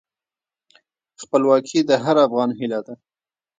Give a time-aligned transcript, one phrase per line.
[1.21, 2.93] خپلواکي د هر افغان هیله ده.